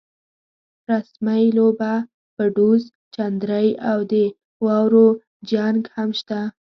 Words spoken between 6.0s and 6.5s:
شته.